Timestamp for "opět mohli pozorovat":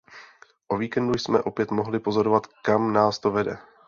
1.41-2.47